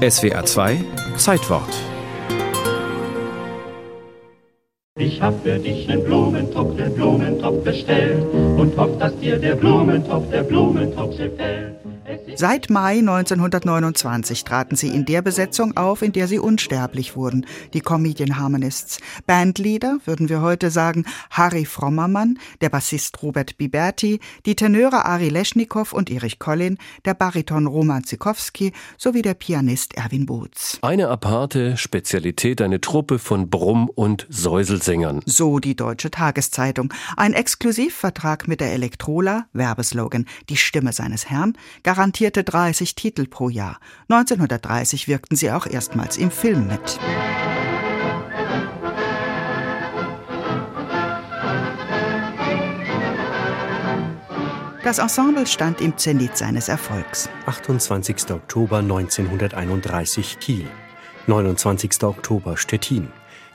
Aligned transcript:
SWR 0.00 0.46
2 0.46 0.78
Zeitwort 1.18 1.68
Ich 4.98 5.20
hab 5.20 5.42
für 5.42 5.58
dich 5.58 5.90
einen 5.90 6.02
Blumentopf, 6.04 6.74
den 6.78 6.94
Blumentopf 6.94 7.62
bestellt 7.62 8.24
und 8.32 8.74
hoff, 8.78 8.98
dass 8.98 9.14
dir 9.18 9.36
der 9.36 9.56
Blumentopf, 9.56 10.30
der 10.30 10.44
Blumentopf 10.44 11.18
gefällt. 11.18 11.79
Seit 12.36 12.70
Mai 12.70 12.98
1929 12.98 14.44
traten 14.44 14.76
sie 14.76 14.88
in 14.88 15.04
der 15.04 15.22
Besetzung 15.22 15.76
auf, 15.76 16.02
in 16.02 16.12
der 16.12 16.28
sie 16.28 16.38
unsterblich 16.38 17.16
wurden, 17.16 17.46
die 17.74 17.80
Comedian 17.80 18.38
Harmonists. 18.38 18.98
Bandleader, 19.26 19.98
würden 20.04 20.28
wir 20.28 20.40
heute 20.40 20.70
sagen, 20.70 21.04
Harry 21.30 21.64
Frommermann, 21.64 22.38
der 22.60 22.68
Bassist 22.68 23.22
Robert 23.22 23.58
Biberti, 23.58 24.20
die 24.46 24.54
Tenöre 24.54 25.04
Ari 25.04 25.28
Leschnikow 25.28 25.92
und 25.92 26.10
Erich 26.10 26.38
Collin, 26.38 26.78
der 27.04 27.14
Bariton 27.14 27.66
Roman 27.66 28.04
Zikowski 28.04 28.72
sowie 28.96 29.22
der 29.22 29.34
Pianist 29.34 29.96
Erwin 29.96 30.26
Boots. 30.26 30.78
Eine 30.82 31.08
aparte 31.08 31.76
Spezialität, 31.76 32.62
eine 32.62 32.80
Truppe 32.80 33.18
von 33.18 33.50
Brumm- 33.50 33.90
und 33.94 34.26
Säuselsängern. 34.30 35.20
So 35.26 35.58
die 35.58 35.76
Deutsche 35.76 36.10
Tageszeitung. 36.10 36.92
Ein 37.16 37.34
Exklusivvertrag 37.34 38.48
mit 38.48 38.60
der 38.60 38.72
Elektrola, 38.72 39.46
Werbeslogan, 39.52 40.26
die 40.48 40.56
Stimme 40.56 40.92
seines 40.92 41.28
Herrn, 41.28 41.54
garantierte 42.20 42.44
30 42.44 42.94
Titel 42.96 43.26
pro 43.26 43.48
Jahr. 43.48 43.78
1930 44.10 45.08
wirkten 45.08 45.36
sie 45.36 45.50
auch 45.50 45.66
erstmals 45.66 46.18
im 46.18 46.30
Film 46.30 46.66
mit. 46.66 46.98
Das 54.84 54.98
Ensemble 54.98 55.46
stand 55.46 55.80
im 55.80 55.96
Zenit 55.96 56.36
seines 56.36 56.68
Erfolgs. 56.68 57.30
28. 57.46 58.30
Oktober 58.32 58.78
1931 58.78 60.38
Kiel, 60.40 60.66
29. 61.26 62.02
Oktober 62.02 62.58
Stettin, 62.58 63.08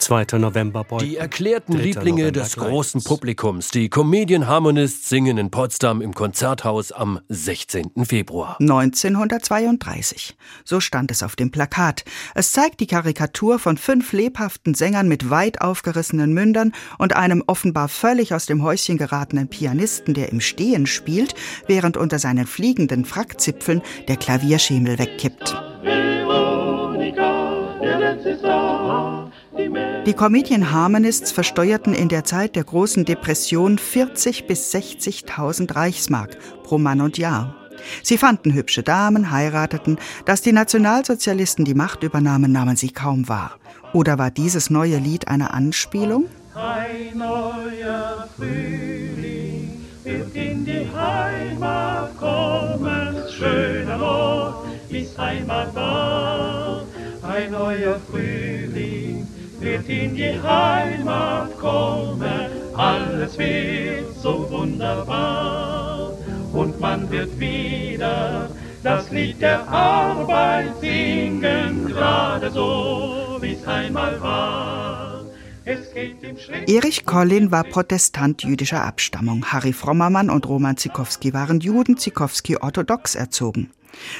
2. 0.00 0.38
November 0.38 0.84
Beuthen. 0.84 1.08
Die 1.08 1.16
erklärten 1.16 1.74
Lieblinge 1.74 2.22
November 2.22 2.40
des 2.40 2.56
großen 2.56 3.04
Publikums, 3.04 3.68
die 3.70 3.88
Comedian 3.88 4.46
Harmonists 4.46 5.08
singen 5.08 5.38
in 5.38 5.50
Potsdam 5.50 6.00
im 6.00 6.14
Konzerthaus 6.14 6.90
am 6.90 7.20
16. 7.28 8.04
Februar. 8.04 8.56
1932. 8.60 10.36
So 10.64 10.80
stand 10.80 11.10
es 11.10 11.22
auf 11.22 11.36
dem 11.36 11.50
Plakat. 11.50 12.04
Es 12.34 12.52
zeigt 12.52 12.80
die 12.80 12.86
Karikatur 12.86 13.58
von 13.58 13.76
fünf 13.76 14.12
lebhaften 14.12 14.74
Sängern 14.74 15.06
mit 15.08 15.30
weit 15.30 15.60
aufgerissenen 15.60 16.32
Mündern 16.32 16.72
und 16.98 17.14
einem 17.14 17.44
offenbar 17.46 17.88
völlig 17.88 18.34
aus 18.34 18.46
dem 18.46 18.62
Häuschen 18.62 18.98
geratenen 18.98 19.48
Pianisten, 19.48 20.14
der 20.14 20.30
im 20.30 20.40
Stehen 20.40 20.86
spielt, 20.86 21.34
während 21.66 21.96
unter 21.96 22.18
seinen 22.18 22.46
fliegenden 22.46 23.04
Frackzipfeln 23.04 23.82
der 24.08 24.16
Klavierschemel 24.16 24.98
wegkippt. 24.98 25.54
Veronika, 25.82 27.78
der 27.82 27.98
letzte 27.98 28.38
Star. 28.38 29.29
Die 30.06 30.14
Comedian 30.14 30.72
Harmonists 30.72 31.30
versteuerten 31.30 31.94
in 31.94 32.08
der 32.08 32.24
Zeit 32.24 32.56
der 32.56 32.64
großen 32.64 33.04
Depression 33.04 33.78
40 33.78 34.46
bis 34.46 34.74
60.000 34.74 35.76
Reichsmark 35.76 36.36
pro 36.64 36.78
Mann 36.78 37.00
und 37.00 37.18
Jahr. 37.18 37.54
Sie 38.02 38.18
fanden 38.18 38.52
hübsche 38.52 38.82
Damen, 38.82 39.30
heirateten. 39.30 39.98
Dass 40.24 40.42
die 40.42 40.52
Nationalsozialisten 40.52 41.64
die 41.64 41.74
Macht 41.74 42.02
übernahmen, 42.02 42.50
nahmen 42.52 42.76
sie 42.76 42.90
kaum 42.90 43.28
wahr. 43.28 43.58
Oder 43.92 44.18
war 44.18 44.30
dieses 44.30 44.70
neue 44.70 44.98
Lied 44.98 45.28
eine 45.28 45.52
Anspielung? 45.52 46.26
Ein 46.54 47.18
neuer 47.18 48.28
Frühling 48.36 49.84
wird 50.02 50.34
in 50.34 50.64
die 50.64 50.86
Heimat 50.94 52.16
kommen. 52.18 53.16
Schöner 53.38 54.02
Ort 54.02 54.66
ist 54.88 55.16
Heimat 55.18 55.74
war. 55.74 56.82
Ein 57.22 57.52
neuer 57.52 58.00
Frühling 58.10 58.49
wird 59.60 59.88
in 59.88 60.14
die 60.14 60.40
Heimat 60.42 61.58
kommen, 61.58 62.50
alles 62.74 63.38
wird 63.38 64.14
so 64.22 64.50
wunderbar 64.50 66.12
und 66.52 66.80
man 66.80 67.10
wird 67.10 67.38
wieder 67.38 68.48
das 68.82 69.10
Lied 69.10 69.40
der 69.42 69.68
Arbeit 69.68 70.72
singen, 70.80 71.86
gerade 71.86 72.50
so, 72.50 73.38
wie 73.40 73.52
es 73.52 73.66
einmal 73.66 74.20
war. 74.20 75.20
Erich 76.66 77.04
Collin 77.04 77.50
war 77.50 77.64
Protestant 77.64 78.42
jüdischer 78.42 78.82
Abstammung. 78.82 79.44
Harry 79.44 79.72
Frommermann 79.72 80.30
und 80.30 80.48
Roman 80.48 80.76
Zikowski 80.76 81.34
waren 81.34 81.60
Juden, 81.60 81.96
Zikowski 81.96 82.56
orthodox 82.56 83.14
erzogen. 83.14 83.70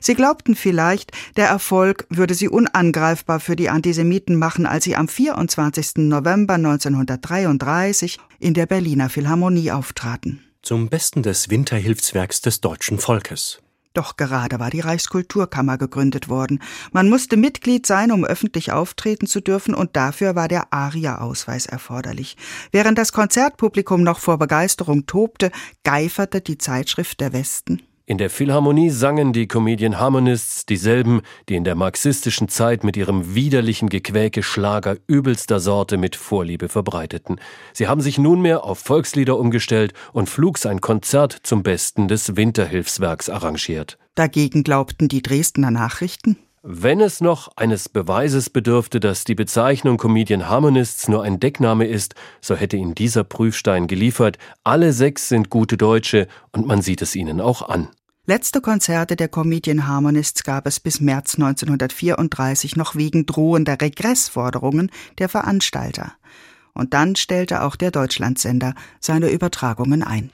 Sie 0.00 0.14
glaubten 0.14 0.54
vielleicht, 0.54 1.12
der 1.36 1.48
Erfolg 1.48 2.06
würde 2.10 2.34
sie 2.34 2.48
unangreifbar 2.48 3.40
für 3.40 3.56
die 3.56 3.68
Antisemiten 3.68 4.36
machen, 4.36 4.66
als 4.66 4.84
sie 4.84 4.96
am 4.96 5.08
24. 5.08 5.96
November 5.96 6.54
1933 6.54 8.18
in 8.38 8.54
der 8.54 8.66
Berliner 8.66 9.08
Philharmonie 9.08 9.72
auftraten. 9.72 10.42
Zum 10.62 10.88
Besten 10.88 11.22
des 11.22 11.48
Winterhilfswerks 11.48 12.40
des 12.40 12.60
deutschen 12.60 12.98
Volkes. 12.98 13.60
Doch 13.96 14.16
gerade 14.18 14.60
war 14.60 14.68
die 14.68 14.80
Reichskulturkammer 14.80 15.78
gegründet 15.78 16.28
worden. 16.28 16.60
Man 16.92 17.08
musste 17.08 17.38
Mitglied 17.38 17.86
sein, 17.86 18.12
um 18.12 18.26
öffentlich 18.26 18.70
auftreten 18.70 19.26
zu 19.26 19.40
dürfen, 19.40 19.74
und 19.74 19.96
dafür 19.96 20.34
war 20.34 20.48
der 20.48 20.70
ARIA-Ausweis 20.70 21.64
erforderlich. 21.64 22.36
Während 22.72 22.98
das 22.98 23.12
Konzertpublikum 23.12 24.02
noch 24.02 24.18
vor 24.18 24.38
Begeisterung 24.38 25.06
tobte, 25.06 25.50
geiferte 25.82 26.42
die 26.42 26.58
Zeitschrift 26.58 27.20
der 27.20 27.32
Westen 27.32 27.80
in 28.08 28.18
der 28.18 28.30
Philharmonie 28.30 28.90
sangen 28.90 29.32
die 29.32 29.48
Comedian 29.48 29.98
Harmonists 29.98 30.64
dieselben, 30.64 31.22
die 31.48 31.56
in 31.56 31.64
der 31.64 31.74
marxistischen 31.74 32.48
Zeit 32.48 32.84
mit 32.84 32.96
ihrem 32.96 33.34
widerlichen 33.34 33.88
Gequäke 33.88 34.44
Schlager 34.44 34.96
übelster 35.08 35.58
Sorte 35.58 35.96
mit 35.96 36.14
Vorliebe 36.14 36.68
verbreiteten. 36.68 37.40
Sie 37.72 37.88
haben 37.88 38.00
sich 38.00 38.16
nunmehr 38.16 38.62
auf 38.62 38.78
Volkslieder 38.78 39.36
umgestellt 39.36 39.92
und 40.12 40.30
flugs 40.30 40.66
ein 40.66 40.80
Konzert 40.80 41.36
zum 41.42 41.64
Besten 41.64 42.06
des 42.06 42.36
Winterhilfswerks 42.36 43.28
arrangiert. 43.28 43.98
Dagegen 44.14 44.62
glaubten 44.62 45.08
die 45.08 45.20
Dresdner 45.20 45.72
Nachrichten, 45.72 46.36
wenn 46.68 47.00
es 47.00 47.20
noch 47.20 47.48
eines 47.56 47.88
Beweises 47.88 48.50
bedürfte, 48.50 48.98
dass 48.98 49.22
die 49.22 49.36
Bezeichnung 49.36 49.98
Comedian 49.98 50.48
Harmonists 50.48 51.06
nur 51.06 51.22
ein 51.22 51.38
Deckname 51.38 51.86
ist, 51.86 52.16
so 52.40 52.56
hätte 52.56 52.76
ihn 52.76 52.92
dieser 52.92 53.22
Prüfstein 53.22 53.86
geliefert. 53.86 54.36
Alle 54.64 54.92
sechs 54.92 55.28
sind 55.28 55.48
gute 55.48 55.76
Deutsche 55.76 56.26
und 56.50 56.66
man 56.66 56.82
sieht 56.82 57.02
es 57.02 57.14
ihnen 57.14 57.40
auch 57.40 57.68
an. 57.68 57.88
Letzte 58.28 58.60
Konzerte 58.60 59.14
der 59.14 59.28
Comedian 59.28 59.86
Harmonists 59.86 60.42
gab 60.42 60.66
es 60.66 60.80
bis 60.80 61.00
März 61.00 61.36
1934 61.36 62.74
noch 62.74 62.96
wegen 62.96 63.24
drohender 63.24 63.80
Regressforderungen 63.80 64.90
der 65.18 65.28
Veranstalter. 65.28 66.12
Und 66.74 66.92
dann 66.92 67.14
stellte 67.14 67.62
auch 67.62 67.76
der 67.76 67.92
Deutschlandsender 67.92 68.74
seine 68.98 69.30
Übertragungen 69.30 70.02
ein. 70.02 70.32